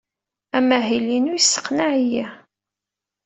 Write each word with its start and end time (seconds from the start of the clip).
Amahil-inu 0.57 1.33
yesseqnaɛ-iyi. 1.35 2.25